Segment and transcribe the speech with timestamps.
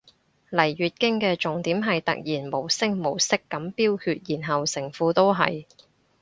[0.49, 5.65] 嚟月經嘅重點係突然無聲無息噉飆血然後成褲都係